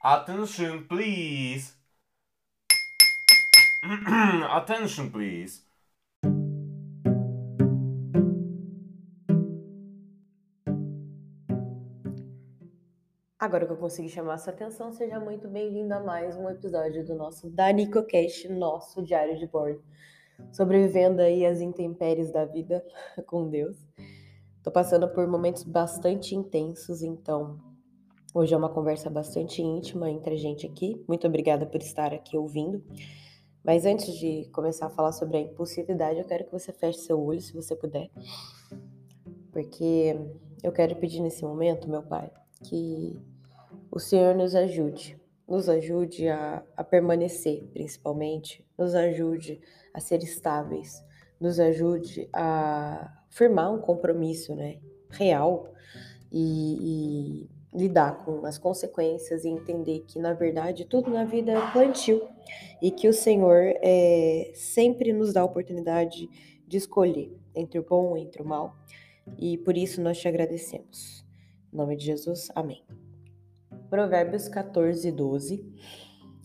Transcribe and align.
Attention, 0.00 0.84
please. 0.86 1.74
Attention, 3.82 5.10
please. 5.10 5.64
Agora 13.40 13.66
que 13.66 13.72
eu 13.72 13.76
consegui 13.76 14.08
chamar 14.08 14.38
sua 14.38 14.52
atenção, 14.52 14.92
seja 14.92 15.18
muito 15.18 15.48
bem-vindo 15.48 15.92
a 15.92 16.00
mais 16.00 16.36
um 16.36 16.48
episódio 16.48 17.04
do 17.04 17.16
nosso 17.16 17.50
DanicoCast, 17.50 18.48
nosso 18.50 19.02
diário 19.02 19.36
de 19.36 19.48
bordo. 19.48 19.82
Sobrevivendo 20.52 21.22
aí 21.22 21.44
às 21.44 21.60
intempéries 21.60 22.32
da 22.32 22.44
vida 22.44 22.84
com 23.26 23.48
Deus. 23.48 23.76
Tô 24.62 24.70
passando 24.70 25.08
por 25.08 25.26
momentos 25.26 25.64
bastante 25.64 26.36
intensos, 26.36 27.02
então 27.02 27.67
hoje 28.38 28.54
é 28.54 28.56
uma 28.56 28.68
conversa 28.68 29.10
bastante 29.10 29.60
íntima 29.60 30.08
entre 30.08 30.34
a 30.34 30.38
gente 30.38 30.64
aqui. 30.64 31.04
Muito 31.08 31.26
obrigada 31.26 31.66
por 31.66 31.80
estar 31.80 32.14
aqui 32.14 32.36
ouvindo. 32.36 32.80
Mas 33.64 33.84
antes 33.84 34.14
de 34.14 34.48
começar 34.52 34.86
a 34.86 34.90
falar 34.90 35.10
sobre 35.10 35.38
a 35.38 35.40
impulsividade, 35.40 36.20
eu 36.20 36.24
quero 36.24 36.44
que 36.44 36.52
você 36.52 36.72
feche 36.72 37.00
seu 37.00 37.20
olho, 37.20 37.40
se 37.40 37.52
você 37.52 37.74
puder. 37.74 38.08
Porque 39.50 40.16
eu 40.62 40.70
quero 40.70 40.94
pedir 40.96 41.20
nesse 41.20 41.42
momento, 41.42 41.90
meu 41.90 42.00
Pai, 42.00 42.30
que 42.62 43.20
o 43.90 43.98
Senhor 43.98 44.36
nos 44.36 44.54
ajude, 44.54 45.20
nos 45.46 45.68
ajude 45.68 46.28
a, 46.28 46.62
a 46.76 46.84
permanecer, 46.84 47.64
principalmente, 47.72 48.64
nos 48.78 48.94
ajude 48.94 49.60
a 49.92 49.98
ser 49.98 50.22
estáveis, 50.22 51.04
nos 51.40 51.58
ajude 51.58 52.28
a 52.32 53.20
firmar 53.30 53.74
um 53.74 53.80
compromisso, 53.80 54.54
né, 54.54 54.78
real 55.10 55.72
e, 56.30 57.48
e 57.50 57.57
lidar 57.78 58.24
com 58.24 58.44
as 58.44 58.58
consequências 58.58 59.44
e 59.44 59.48
entender 59.48 60.00
que, 60.00 60.18
na 60.18 60.34
verdade, 60.34 60.84
tudo 60.84 61.10
na 61.10 61.24
vida 61.24 61.52
é 61.52 61.70
plantio 61.70 62.28
e 62.82 62.90
que 62.90 63.06
o 63.06 63.12
Senhor 63.12 63.72
é, 63.80 64.50
sempre 64.52 65.12
nos 65.12 65.32
dá 65.32 65.42
a 65.42 65.44
oportunidade 65.44 66.28
de 66.66 66.76
escolher 66.76 67.32
entre 67.54 67.78
o 67.78 67.84
bom 67.84 68.16
e 68.16 68.22
entre 68.22 68.42
o 68.42 68.44
mal. 68.44 68.76
E 69.38 69.56
por 69.58 69.76
isso 69.76 70.02
nós 70.02 70.18
te 70.18 70.26
agradecemos. 70.26 71.24
Em 71.72 71.76
nome 71.76 71.96
de 71.96 72.06
Jesus, 72.06 72.48
amém. 72.52 72.84
Provérbios 73.88 74.48
14, 74.48 75.12
12. 75.12 75.64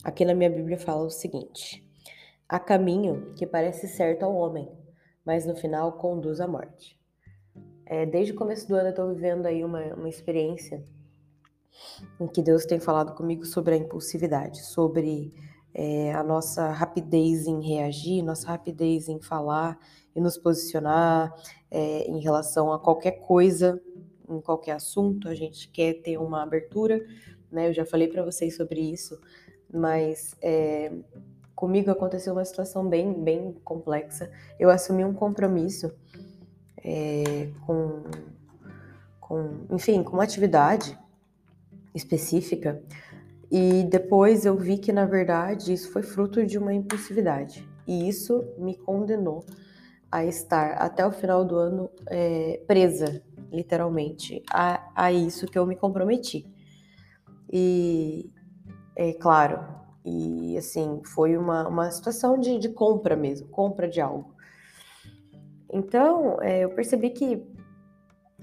Aqui 0.03 0.23
na 0.25 0.36
minha 0.36 0.52
Bíblia 0.52 0.77
fala 0.77 1.03
o 1.03 1.09
seguinte: 1.09 1.83
Há 2.47 2.59
caminho 2.59 3.33
que 3.36 3.47
parece 3.47 3.88
certo 3.88 4.23
ao 4.23 4.36
homem, 4.36 4.69
mas 5.25 5.47
no 5.47 5.55
final 5.55 5.93
conduz 5.93 6.39
à 6.39 6.47
morte. 6.47 6.99
É, 7.86 8.05
desde 8.05 8.33
o 8.33 8.36
começo 8.36 8.67
do 8.67 8.75
ano 8.75 8.88
eu 8.88 8.91
estou 8.91 9.13
vivendo 9.13 9.45
aí 9.45 9.63
uma, 9.63 9.81
uma 9.95 10.09
experiência 10.09 10.83
em 12.19 12.27
que 12.27 12.41
Deus 12.41 12.66
tem 12.66 12.79
falado 12.79 13.13
comigo 13.13 13.45
sobre 13.45 13.75
a 13.75 13.77
impulsividade, 13.77 14.63
sobre 14.66 15.33
é, 15.73 16.13
a 16.13 16.23
nossa 16.23 16.69
rapidez 16.71 17.47
em 17.47 17.61
reagir, 17.61 18.21
nossa 18.21 18.47
rapidez 18.47 19.09
em 19.09 19.19
falar 19.19 19.80
e 20.15 20.21
nos 20.21 20.38
posicionar 20.38 21.33
é, 21.71 22.07
em 22.07 22.19
relação 22.19 22.71
a 22.71 22.80
qualquer 22.80 23.19
coisa, 23.19 23.81
em 24.30 24.39
qualquer 24.39 24.73
assunto. 24.73 25.27
A 25.27 25.35
gente 25.35 25.69
quer 25.69 25.95
ter 25.95 26.17
uma 26.17 26.43
abertura, 26.43 27.03
né? 27.52 27.69
Eu 27.69 27.73
já 27.73 27.85
falei 27.85 28.08
para 28.08 28.23
vocês 28.23 28.55
sobre 28.55 28.80
isso, 28.80 29.19
mas 29.71 30.35
é, 30.41 30.91
comigo 31.55 31.89
aconteceu 31.89 32.33
uma 32.33 32.45
situação 32.45 32.87
bem, 32.87 33.13
bem 33.13 33.53
complexa. 33.63 34.31
Eu 34.59 34.69
assumi 34.69 35.03
um 35.03 35.13
compromisso 35.13 35.91
é, 36.83 37.49
com, 37.65 38.03
com, 39.19 39.65
enfim, 39.71 40.03
com 40.03 40.13
uma 40.13 40.23
atividade 40.23 40.97
específica 41.94 42.81
e 43.52 43.83
depois 43.83 44.45
eu 44.45 44.58
vi 44.58 44.77
que 44.77 44.91
na 44.91 45.05
verdade 45.05 45.73
isso 45.73 45.91
foi 45.91 46.03
fruto 46.03 46.45
de 46.45 46.58
uma 46.58 46.73
impulsividade 46.73 47.67
e 47.88 48.08
isso 48.08 48.44
me 48.58 48.75
condenou 48.75 49.45
a 50.14 50.23
estar 50.26 50.73
até 50.73 51.05
o 51.05 51.11
final 51.11 51.43
do 51.43 51.55
ano 51.58 51.89
é, 52.08 52.61
presa, 52.67 53.23
literalmente, 53.52 54.43
a, 54.52 54.92
a 54.95 55.11
isso 55.11 55.48
que 55.48 55.58
eu 55.58 55.65
me 55.65 55.76
comprometi. 55.76 56.45
E 57.52 58.31
é 58.95 59.14
claro, 59.14 59.65
e 60.05 60.55
assim, 60.55 61.02
foi 61.04 61.36
uma, 61.36 61.67
uma 61.67 61.89
situação 61.89 62.37
de, 62.39 62.60
de 62.60 62.70
compra 62.70 63.15
mesmo, 63.15 63.48
compra 63.48 63.87
de 63.89 63.99
algo. 63.99 64.36
Então, 65.71 66.39
é, 66.42 66.64
eu 66.64 66.70
percebi 66.70 67.10
que, 67.10 67.43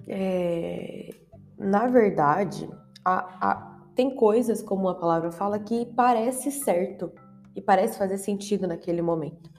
é, 0.09 1.15
na 1.57 1.87
verdade, 1.87 2.69
a, 3.05 3.51
a, 3.51 3.81
tem 3.95 4.15
coisas, 4.15 4.63
como 4.63 4.89
a 4.89 4.95
palavra 4.95 5.31
fala, 5.31 5.59
que 5.59 5.87
parece 5.87 6.51
certo 6.51 7.13
e 7.55 7.61
parece 7.61 7.99
fazer 7.99 8.19
sentido 8.19 8.67
naquele 8.67 9.03
momento. 9.03 9.51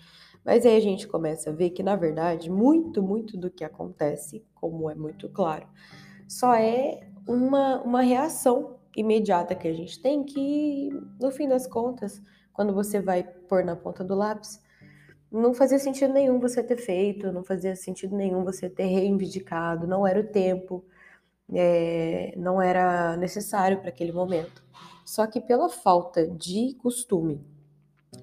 Mas 0.43 0.65
aí 0.65 0.75
a 0.75 0.81
gente 0.81 1.07
começa 1.07 1.49
a 1.49 1.53
ver 1.53 1.69
que, 1.69 1.83
na 1.83 1.95
verdade, 1.95 2.49
muito, 2.49 3.03
muito 3.03 3.37
do 3.37 3.51
que 3.51 3.63
acontece, 3.63 4.45
como 4.55 4.89
é 4.89 4.95
muito 4.95 5.29
claro, 5.29 5.67
só 6.27 6.55
é 6.55 6.99
uma, 7.27 7.81
uma 7.81 8.01
reação 8.01 8.79
imediata 8.95 9.55
que 9.55 9.67
a 9.67 9.73
gente 9.73 10.01
tem 10.01 10.23
que, 10.23 10.89
no 11.19 11.31
fim 11.31 11.47
das 11.47 11.67
contas, 11.67 12.21
quando 12.53 12.73
você 12.73 12.99
vai 12.99 13.23
pôr 13.23 13.63
na 13.63 13.75
ponta 13.75 14.03
do 14.03 14.15
lápis, 14.15 14.59
não 15.31 15.53
fazia 15.53 15.79
sentido 15.79 16.13
nenhum 16.13 16.39
você 16.39 16.61
ter 16.61 16.75
feito, 16.75 17.31
não 17.31 17.43
fazia 17.43 17.75
sentido 17.75 18.15
nenhum 18.15 18.43
você 18.43 18.69
ter 18.69 18.85
reivindicado, 18.85 19.87
não 19.87 20.05
era 20.05 20.19
o 20.19 20.27
tempo, 20.27 20.83
é, 21.53 22.33
não 22.37 22.61
era 22.61 23.15
necessário 23.17 23.79
para 23.79 23.89
aquele 23.89 24.11
momento. 24.11 24.63
Só 25.05 25.27
que 25.27 25.41
pela 25.41 25.69
falta 25.69 26.27
de 26.27 26.75
costume 26.81 27.43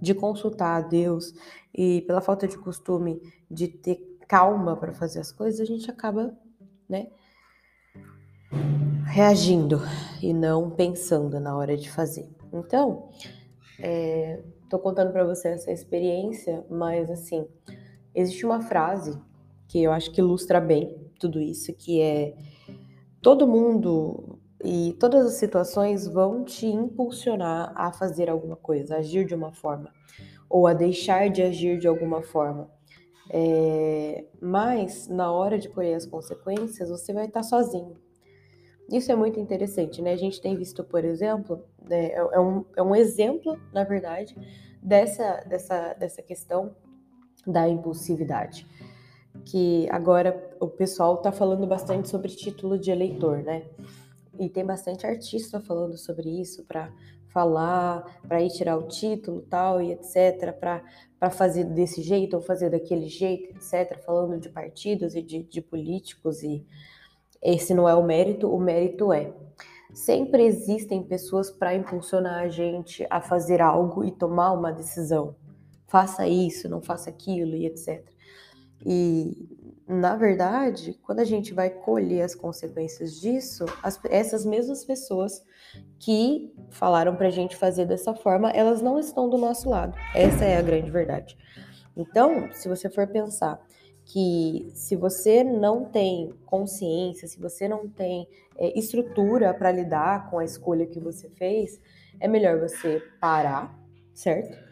de 0.00 0.14
consultar 0.14 0.76
a 0.76 0.80
Deus 0.86 1.32
e 1.74 2.02
pela 2.02 2.20
falta 2.20 2.46
de 2.46 2.58
costume 2.58 3.20
de 3.50 3.68
ter 3.68 4.18
calma 4.28 4.76
para 4.76 4.92
fazer 4.92 5.20
as 5.20 5.32
coisas, 5.32 5.60
a 5.60 5.64
gente 5.64 5.90
acaba, 5.90 6.36
né, 6.88 7.08
reagindo 9.06 9.80
e 10.22 10.34
não 10.34 10.70
pensando 10.70 11.40
na 11.40 11.56
hora 11.56 11.76
de 11.76 11.90
fazer. 11.90 12.28
Então, 12.52 13.08
é, 13.80 14.42
tô 14.68 14.78
contando 14.78 15.12
para 15.12 15.24
você 15.24 15.48
essa 15.48 15.72
experiência, 15.72 16.64
mas 16.68 17.10
assim, 17.10 17.46
existe 18.14 18.44
uma 18.44 18.60
frase 18.60 19.18
que 19.66 19.82
eu 19.82 19.92
acho 19.92 20.10
que 20.10 20.20
ilustra 20.20 20.60
bem 20.60 21.10
tudo 21.18 21.40
isso, 21.40 21.72
que 21.74 22.00
é 22.00 22.34
todo 23.28 23.46
mundo 23.46 24.38
e 24.64 24.96
todas 24.98 25.26
as 25.26 25.34
situações 25.34 26.06
vão 26.06 26.46
te 26.46 26.66
impulsionar 26.66 27.74
a 27.76 27.92
fazer 27.92 28.30
alguma 28.30 28.56
coisa, 28.56 28.94
a 28.94 28.98
agir 29.00 29.26
de 29.26 29.34
uma 29.34 29.52
forma, 29.52 29.92
ou 30.48 30.66
a 30.66 30.72
deixar 30.72 31.28
de 31.28 31.42
agir 31.42 31.78
de 31.78 31.86
alguma 31.86 32.22
forma. 32.22 32.70
É, 33.30 34.24
mas 34.40 35.08
na 35.08 35.30
hora 35.30 35.58
de 35.58 35.68
colher 35.68 35.94
as 35.94 36.06
consequências, 36.06 36.88
você 36.88 37.12
vai 37.12 37.26
estar 37.26 37.42
sozinho. 37.42 37.98
Isso 38.90 39.12
é 39.12 39.14
muito 39.14 39.38
interessante, 39.38 40.00
né? 40.00 40.14
A 40.14 40.16
gente 40.16 40.40
tem 40.40 40.56
visto, 40.56 40.82
por 40.82 41.04
exemplo, 41.04 41.62
né, 41.86 42.06
é, 42.06 42.16
é, 42.16 42.40
um, 42.40 42.64
é 42.78 42.82
um 42.82 42.96
exemplo, 42.96 43.60
na 43.74 43.84
verdade, 43.84 44.34
dessa, 44.82 45.44
dessa, 45.46 45.92
dessa 45.92 46.22
questão 46.22 46.74
da 47.46 47.68
impulsividade 47.68 48.66
que 49.50 49.88
agora 49.90 50.54
o 50.60 50.68
pessoal 50.68 51.14
está 51.14 51.32
falando 51.32 51.66
bastante 51.66 52.08
sobre 52.08 52.28
título 52.28 52.78
de 52.78 52.90
eleitor, 52.90 53.38
né? 53.38 53.64
E 54.38 54.48
tem 54.48 54.64
bastante 54.64 55.06
artista 55.06 55.58
falando 55.58 55.96
sobre 55.96 56.28
isso 56.28 56.64
para 56.64 56.92
falar, 57.28 58.20
para 58.28 58.42
ir 58.42 58.50
tirar 58.50 58.76
o 58.76 58.86
título, 58.86 59.40
tal 59.48 59.80
e 59.80 59.92
etc, 59.92 60.52
para 60.52 61.30
fazer 61.30 61.64
desse 61.64 62.02
jeito 62.02 62.34
ou 62.34 62.42
fazer 62.42 62.70
daquele 62.70 63.08
jeito, 63.08 63.56
etc, 63.56 63.98
falando 64.04 64.38
de 64.38 64.50
partidos 64.50 65.14
e 65.14 65.22
de, 65.22 65.42
de 65.42 65.62
políticos 65.62 66.42
e 66.42 66.66
esse 67.40 67.72
não 67.72 67.88
é 67.88 67.94
o 67.94 68.04
mérito, 68.04 68.52
o 68.52 68.60
mérito 68.60 69.12
é 69.12 69.32
sempre 69.94 70.44
existem 70.44 71.02
pessoas 71.02 71.50
para 71.50 71.74
impulsionar 71.74 72.42
a 72.42 72.48
gente 72.48 73.06
a 73.08 73.20
fazer 73.20 73.62
algo 73.62 74.04
e 74.04 74.10
tomar 74.10 74.52
uma 74.52 74.70
decisão. 74.70 75.34
Faça 75.86 76.28
isso, 76.28 76.68
não 76.68 76.82
faça 76.82 77.08
aquilo 77.08 77.56
e 77.56 77.64
etc. 77.64 78.17
E, 78.84 79.48
na 79.86 80.16
verdade, 80.16 80.98
quando 81.02 81.20
a 81.20 81.24
gente 81.24 81.52
vai 81.52 81.70
colher 81.70 82.22
as 82.22 82.34
consequências 82.34 83.20
disso, 83.20 83.64
as, 83.82 84.00
essas 84.04 84.44
mesmas 84.44 84.84
pessoas 84.84 85.44
que 85.98 86.52
falaram 86.70 87.16
para 87.16 87.28
a 87.28 87.30
gente 87.30 87.56
fazer 87.56 87.86
dessa 87.86 88.14
forma, 88.14 88.50
elas 88.50 88.80
não 88.80 88.98
estão 88.98 89.28
do 89.28 89.38
nosso 89.38 89.68
lado. 89.68 89.96
Essa 90.14 90.44
é 90.44 90.56
a 90.56 90.62
grande 90.62 90.90
verdade. 90.90 91.36
Então, 91.96 92.48
se 92.52 92.68
você 92.68 92.88
for 92.88 93.06
pensar 93.08 93.60
que 94.04 94.70
se 94.74 94.96
você 94.96 95.44
não 95.44 95.84
tem 95.84 96.32
consciência, 96.46 97.28
se 97.28 97.38
você 97.38 97.68
não 97.68 97.88
tem 97.88 98.26
é, 98.56 98.78
estrutura 98.78 99.52
para 99.52 99.70
lidar 99.70 100.30
com 100.30 100.38
a 100.38 100.44
escolha 100.44 100.86
que 100.86 100.98
você 100.98 101.28
fez, 101.30 101.78
é 102.18 102.26
melhor 102.26 102.58
você 102.58 103.02
parar, 103.20 103.78
certo? 104.14 104.67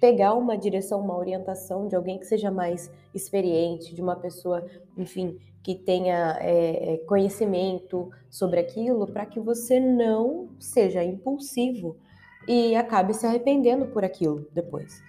Pegar 0.00 0.34
uma 0.34 0.56
direção, 0.56 1.00
uma 1.00 1.16
orientação 1.16 1.86
de 1.86 1.94
alguém 1.94 2.18
que 2.18 2.26
seja 2.26 2.50
mais 2.50 2.90
experiente, 3.14 3.94
de 3.94 4.00
uma 4.00 4.16
pessoa, 4.16 4.64
enfim, 4.96 5.38
que 5.62 5.74
tenha 5.74 6.38
é, 6.40 6.96
conhecimento 7.06 8.10
sobre 8.30 8.58
aquilo, 8.60 9.06
para 9.06 9.26
que 9.26 9.38
você 9.38 9.78
não 9.78 10.48
seja 10.58 11.04
impulsivo 11.04 11.96
e 12.48 12.74
acabe 12.74 13.12
se 13.12 13.26
arrependendo 13.26 13.86
por 13.86 14.02
aquilo 14.04 14.48
depois. 14.52 15.02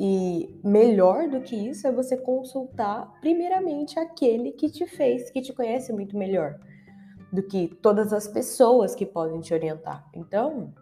E 0.00 0.58
melhor 0.64 1.28
do 1.28 1.40
que 1.42 1.54
isso 1.54 1.86
é 1.86 1.92
você 1.92 2.16
consultar 2.16 3.12
primeiramente 3.20 3.98
aquele 3.98 4.52
que 4.52 4.70
te 4.70 4.86
fez, 4.86 5.30
que 5.30 5.42
te 5.42 5.52
conhece 5.52 5.92
muito 5.92 6.16
melhor 6.16 6.58
do 7.30 7.42
que 7.42 7.68
todas 7.82 8.12
as 8.12 8.26
pessoas 8.26 8.94
que 8.94 9.04
podem 9.04 9.40
te 9.40 9.52
orientar. 9.52 10.08
Então, 10.14 10.72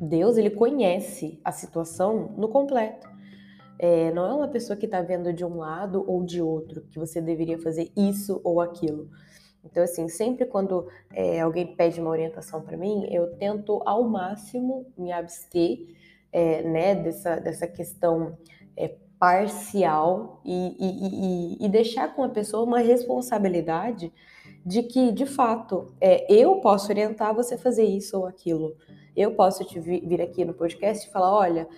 Deus 0.00 0.36
ele 0.36 0.50
conhece 0.50 1.40
a 1.44 1.52
situação 1.52 2.34
no 2.36 2.48
completo. 2.48 3.08
É, 3.78 4.10
não 4.12 4.26
é 4.26 4.32
uma 4.32 4.48
pessoa 4.48 4.76
que 4.76 4.86
está 4.86 5.02
vendo 5.02 5.32
de 5.32 5.44
um 5.44 5.58
lado 5.58 6.04
ou 6.06 6.24
de 6.24 6.40
outro 6.40 6.82
que 6.90 6.98
você 6.98 7.20
deveria 7.20 7.58
fazer 7.58 7.90
isso 7.96 8.40
ou 8.42 8.60
aquilo. 8.60 9.10
Então, 9.64 9.82
assim, 9.82 10.08
sempre 10.08 10.46
quando 10.46 10.86
é, 11.12 11.40
alguém 11.40 11.74
pede 11.74 12.00
uma 12.00 12.10
orientação 12.10 12.62
para 12.62 12.76
mim, 12.76 13.06
eu 13.10 13.36
tento 13.36 13.82
ao 13.84 14.04
máximo 14.04 14.86
me 14.96 15.12
abster 15.12 15.78
é, 16.32 16.62
né, 16.62 16.94
dessa, 16.94 17.36
dessa 17.40 17.66
questão 17.66 18.38
é, 18.76 18.94
parcial 19.18 20.40
e, 20.44 20.76
e, 20.78 21.56
e, 21.60 21.66
e, 21.66 21.68
deixar 21.68 22.14
com 22.14 22.22
a 22.22 22.28
pessoa 22.28 22.62
uma 22.62 22.78
responsabilidade 22.78 24.12
de 24.64 24.82
que, 24.82 25.10
de 25.12 25.26
fato, 25.26 25.92
é, 26.00 26.30
eu 26.32 26.60
posso 26.60 26.90
orientar 26.90 27.34
você 27.34 27.54
a 27.54 27.58
fazer 27.58 27.84
isso 27.84 28.18
ou 28.18 28.26
aquilo. 28.26 28.76
Eu 29.16 29.34
posso 29.34 29.64
te 29.64 29.80
vir 29.80 30.20
aqui 30.20 30.44
no 30.44 30.52
podcast 30.52 31.08
e 31.08 31.10
falar: 31.10 31.32
olha, 31.32 31.68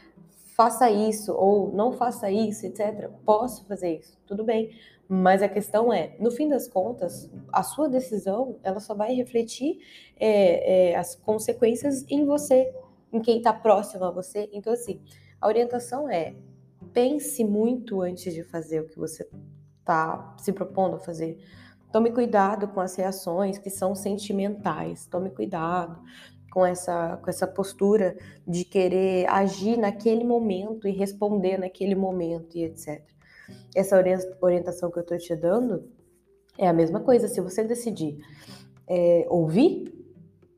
faça 0.56 0.90
isso 0.90 1.32
ou 1.32 1.72
não 1.72 1.92
faça 1.92 2.28
isso, 2.28 2.66
etc. 2.66 3.08
Posso 3.24 3.64
fazer 3.66 4.00
isso, 4.00 4.18
tudo 4.26 4.42
bem. 4.42 4.70
Mas 5.08 5.40
a 5.40 5.48
questão 5.48 5.92
é, 5.92 6.16
no 6.18 6.30
fim 6.32 6.48
das 6.48 6.68
contas, 6.68 7.30
a 7.52 7.62
sua 7.62 7.88
decisão 7.88 8.58
ela 8.62 8.80
só 8.80 8.92
vai 8.92 9.14
refletir 9.14 9.78
é, 10.18 10.90
é, 10.90 10.96
as 10.96 11.14
consequências 11.14 12.04
em 12.10 12.26
você, 12.26 12.74
em 13.12 13.20
quem 13.20 13.38
está 13.38 13.52
próximo 13.52 14.04
a 14.04 14.10
você. 14.10 14.50
Então, 14.52 14.72
assim, 14.72 15.00
a 15.40 15.46
orientação 15.46 16.10
é 16.10 16.34
pense 16.92 17.44
muito 17.44 18.02
antes 18.02 18.34
de 18.34 18.42
fazer 18.42 18.80
o 18.80 18.88
que 18.88 18.98
você 18.98 19.26
está 19.78 20.34
se 20.38 20.52
propondo 20.52 20.96
a 20.96 20.98
fazer. 20.98 21.38
Tome 21.90 22.10
cuidado 22.10 22.68
com 22.68 22.80
as 22.80 22.96
reações 22.96 23.56
que 23.56 23.70
são 23.70 23.94
sentimentais. 23.94 25.06
Tome 25.06 25.30
cuidado 25.30 26.02
com 26.50 26.64
essa, 26.64 27.16
com 27.18 27.30
essa 27.30 27.46
postura 27.46 28.16
de 28.46 28.64
querer 28.64 29.28
agir 29.28 29.76
naquele 29.76 30.24
momento 30.24 30.88
e 30.88 30.92
responder 30.92 31.58
naquele 31.58 31.94
momento 31.94 32.56
e 32.56 32.64
etc. 32.64 33.02
Essa 33.74 33.96
orientação 34.40 34.90
que 34.90 34.98
eu 34.98 35.02
estou 35.02 35.18
te 35.18 35.34
dando 35.36 35.88
é 36.56 36.66
a 36.66 36.72
mesma 36.72 37.00
coisa. 37.00 37.28
Se 37.28 37.40
você 37.40 37.62
decidir 37.62 38.18
é, 38.86 39.26
ouvir, 39.28 39.94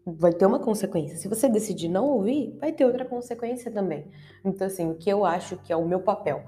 vai 0.06 0.32
ter 0.32 0.46
uma 0.46 0.58
consequência. 0.58 1.16
Se 1.16 1.28
você 1.28 1.48
decidir 1.48 1.88
não 1.88 2.06
ouvir, 2.06 2.56
vai 2.58 2.72
ter 2.72 2.84
outra 2.84 3.04
consequência 3.04 3.70
também. 3.70 4.06
Então, 4.44 4.66
assim, 4.66 4.90
o 4.90 4.94
que 4.94 5.10
eu 5.10 5.25
acho 5.25 5.56
que 5.58 5.72
é 5.72 5.76
o 5.76 5.87
meu 5.87 6.00
papel 6.00 6.44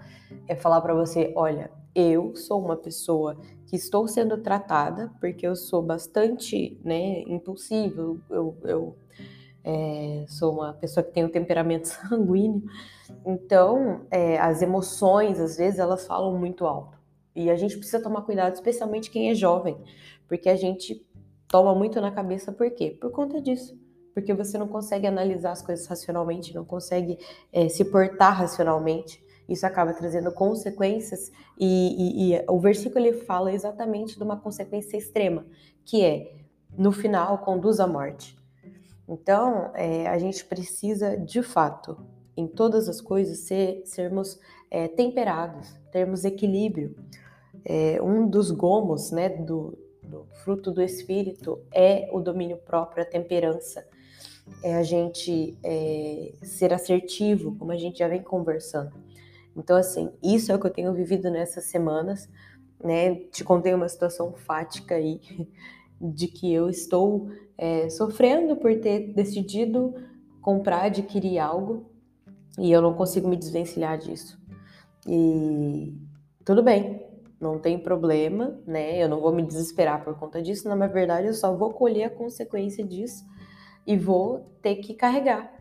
é 0.49 0.55
falar 0.55 0.81
para 0.81 0.95
você: 0.95 1.33
olha, 1.37 1.71
eu 1.95 2.35
sou 2.35 2.65
uma 2.65 2.77
pessoa 2.77 3.37
que 3.67 3.77
estou 3.77 4.07
sendo 4.09 4.39
tratada 4.39 5.13
porque 5.21 5.47
eu 5.47 5.57
sou 5.57 5.83
bastante 5.83 6.79
né, 6.85 7.23
impulsivo, 7.23 8.21
eu, 8.31 8.57
eu 8.65 8.97
é, 9.65 10.25
sou 10.29 10.53
uma 10.53 10.73
pessoa 10.75 11.05
que 11.05 11.13
tem 11.13 11.25
um 11.25 11.31
temperamento 11.31 11.89
sanguíneo, 12.09 12.63
então 13.25 14.07
é, 14.11 14.39
as 14.39 14.63
emoções, 14.63 15.39
às 15.39 15.57
vezes, 15.57 15.79
elas 15.79 16.07
falam 16.07 16.37
muito 16.37 16.67
alto. 16.67 16.99
E 17.35 17.49
a 17.49 17.57
gente 17.57 17.77
precisa 17.77 18.03
tomar 18.03 18.23
cuidado, 18.23 18.55
especialmente 18.55 19.11
quem 19.11 19.31
é 19.31 19.35
jovem, 19.35 19.77
porque 20.29 20.49
a 20.49 20.57
gente 20.57 21.05
toma 21.49 21.75
muito 21.75 22.01
na 22.01 22.11
cabeça, 22.11 22.53
por 22.53 22.71
quê? 22.71 22.97
Por 23.01 23.11
conta 23.11 23.41
disso. 23.41 23.79
Porque 24.13 24.35
você 24.35 24.59
não 24.59 24.69
consegue 24.69 25.07
analisar 25.07 25.53
as 25.53 25.63
coisas 25.63 25.87
racionalmente, 25.87 26.55
não 26.55 26.65
consegue 26.65 27.19
é, 27.51 27.69
se 27.69 27.85
portar 27.87 28.37
racionalmente 28.37 29.23
isso 29.53 29.67
acaba 29.67 29.93
trazendo 29.93 30.33
consequências 30.33 31.31
e, 31.59 32.31
e, 32.31 32.35
e, 32.35 32.45
o 32.49 32.59
versículo 32.59 33.05
ele 33.05 33.19
fala 33.19 33.53
exatamente 33.53 34.17
de 34.17 34.23
uma 34.23 34.39
consequência 34.39 34.97
extrema, 34.97 35.47
que 35.85 36.05
é 36.05 36.35
no 36.77 36.93
final 36.93 37.39
conduz 37.39 37.81
à 37.81 37.87
morte. 37.87 38.37
Então 39.09 39.71
é, 39.75 40.07
a 40.07 40.19
gente 40.19 40.45
precisa 40.45 41.17
de 41.17 41.43
fato 41.43 41.99
em 42.37 42.47
todas 42.47 42.89
as 42.89 43.01
coisas 43.01 43.39
ser, 43.41 43.83
sermos 43.85 44.41
é, 44.71 44.89
temperados, 44.89 45.75
termos 45.91 46.25
equilíbrio. 46.25 46.97
É, 47.65 48.01
um 48.03 48.27
dos 48.27 48.51
gomos, 48.51 49.11
né, 49.11 49.29
do, 49.29 49.79
do 50.03 50.27
fruto 50.43 50.71
do 50.71 50.83
espírito 50.83 51.61
é 51.73 52.09
o 52.13 52.21
domínio 52.21 52.57
próprio, 52.57 53.03
a 53.03 53.07
temperança 53.07 53.87
é 54.63 54.75
a 54.75 54.83
gente 54.83 55.57
é, 55.63 56.33
ser 56.43 56.73
assertivo, 56.73 57.57
como 57.57 57.73
a 57.73 57.77
gente 57.77 57.99
já 57.99 58.09
vem 58.09 58.23
conversando. 58.23 58.93
Então, 59.57 59.77
assim, 59.77 60.11
isso 60.23 60.51
é 60.51 60.55
o 60.55 60.61
que 60.61 60.67
eu 60.67 60.73
tenho 60.73 60.93
vivido 60.93 61.31
nessas 61.31 61.65
semanas, 61.65 62.29
né? 62.83 63.15
Te 63.15 63.45
contei 63.45 63.75
uma 63.75 63.89
situação 63.89 64.33
fática 64.33 64.95
aí 64.95 65.21
de 66.01 66.27
que 66.27 66.53
eu 66.53 66.69
estou 66.69 67.29
é, 67.57 67.89
sofrendo 67.91 68.57
por 68.57 68.75
ter 68.81 69.13
decidido 69.13 69.95
comprar, 70.41 70.85
adquirir 70.85 71.39
algo 71.39 71.87
e 72.59 72.71
eu 72.71 72.83
não 72.83 72.95
consigo 72.95 73.29
me 73.29 73.37
desvencilhar 73.37 73.99
disso. 73.99 74.41
E 75.07 75.95
tudo 76.45 76.63
bem, 76.63 77.07
não 77.41 77.59
tem 77.59 77.79
problema, 77.79 78.61
né? 78.67 79.03
Eu 79.03 79.09
não 79.09 79.21
vou 79.21 79.33
me 79.33 79.43
desesperar 79.43 80.05
por 80.05 80.19
conta 80.19 80.41
disso, 80.43 80.69
na 80.69 80.87
verdade 80.87 81.29
eu 81.29 81.35
só 81.35 81.55
vou 81.55 81.73
colher 81.73 82.05
a 82.05 82.11
consequência 82.11 82.85
disso 82.85 83.25
e 83.87 83.97
vou 83.97 84.41
ter 84.63 84.77
que 84.77 84.95
carregar. 84.95 85.52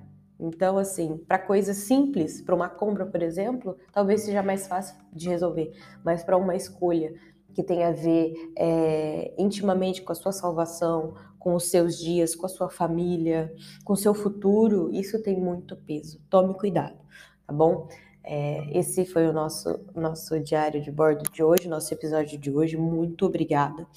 Então, 0.41 0.79
assim, 0.79 1.17
para 1.27 1.37
coisas 1.37 1.77
simples, 1.77 2.41
para 2.41 2.55
uma 2.55 2.67
compra, 2.67 3.05
por 3.05 3.21
exemplo, 3.21 3.77
talvez 3.93 4.21
seja 4.21 4.41
mais 4.41 4.65
fácil 4.65 4.97
de 5.13 5.29
resolver, 5.29 5.71
mas 6.03 6.23
para 6.23 6.35
uma 6.35 6.55
escolha 6.55 7.13
que 7.53 7.61
tem 7.61 7.83
a 7.83 7.91
ver 7.91 8.33
é, 8.57 9.35
intimamente 9.37 10.01
com 10.01 10.11
a 10.11 10.15
sua 10.15 10.31
salvação, 10.31 11.13
com 11.37 11.53
os 11.53 11.65
seus 11.69 11.99
dias, 11.99 12.33
com 12.33 12.47
a 12.47 12.49
sua 12.49 12.69
família, 12.69 13.53
com 13.83 13.93
o 13.93 13.97
seu 13.97 14.15
futuro, 14.15 14.89
isso 14.91 15.21
tem 15.21 15.39
muito 15.39 15.75
peso. 15.75 16.19
Tome 16.27 16.55
cuidado, 16.55 16.97
tá 17.45 17.53
bom? 17.53 17.87
É, 18.23 18.77
esse 18.77 19.05
foi 19.05 19.27
o 19.27 19.33
nosso, 19.33 19.79
nosso 19.93 20.39
diário 20.39 20.81
de 20.81 20.91
bordo 20.91 21.23
de 21.31 21.43
hoje, 21.43 21.67
nosso 21.67 21.93
episódio 21.93 22.39
de 22.39 22.49
hoje. 22.49 22.77
Muito 22.77 23.27
obrigada. 23.27 23.87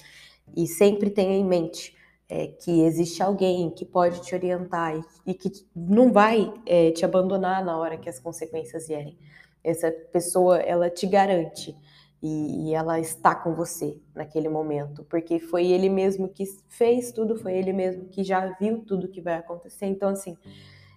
E 0.55 0.67
sempre 0.67 1.09
tenha 1.09 1.33
em 1.33 1.45
mente 1.45 1.94
é, 2.29 2.47
que 2.47 2.81
existe 2.81 3.21
alguém 3.21 3.69
que 3.69 3.85
pode 3.85 4.21
te 4.21 4.33
orientar 4.33 4.95
e, 4.95 5.31
e 5.31 5.33
que 5.33 5.51
não 5.75 6.11
vai 6.11 6.51
é, 6.65 6.91
te 6.91 7.05
abandonar 7.05 7.63
na 7.63 7.77
hora 7.77 7.97
que 7.97 8.09
as 8.09 8.19
consequências 8.19 8.87
vierem. 8.87 9.17
Essa 9.63 9.91
pessoa, 9.91 10.57
ela 10.57 10.89
te 10.89 11.07
garante 11.07 11.75
e, 12.21 12.69
e, 12.69 12.73
ela 12.73 12.99
está 12.99 13.35
com 13.35 13.53
você 13.53 13.99
naquele 14.13 14.49
momento, 14.49 15.03
porque 15.03 15.39
foi 15.39 15.67
ele 15.67 15.89
mesmo 15.89 16.27
que 16.27 16.45
fez 16.69 17.11
tudo, 17.11 17.35
foi 17.35 17.53
ele 17.53 17.73
mesmo 17.73 18.05
que 18.05 18.23
já 18.23 18.47
viu 18.59 18.83
tudo 18.83 19.07
que 19.07 19.21
vai 19.21 19.35
acontecer. 19.35 19.85
Então, 19.85 20.09
assim, 20.09 20.37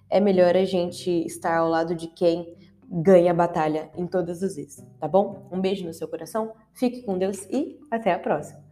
é 0.09 0.21
melhor 0.21 0.57
a 0.57 0.65
gente 0.65 1.11
estar 1.27 1.59
ao 1.59 1.69
lado 1.69 1.95
de 1.95 2.09
quem 2.09 2.57
ganha 2.91 3.33
a 3.33 3.35
batalha 3.35 3.91
em 3.95 4.07
todas 4.07 4.43
as 4.43 4.57
vezes, 4.57 4.83
tá 4.99 5.07
bom? 5.07 5.47
Um 5.53 5.61
beijo 5.61 5.85
no 5.85 5.93
seu 5.93 6.09
coração, 6.09 6.55
fique 6.73 7.03
com 7.03 7.19
Deus 7.19 7.47
e 7.51 7.79
até 7.91 8.13
a 8.13 8.19
próxima. 8.19 8.65